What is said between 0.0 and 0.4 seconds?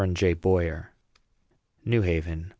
J.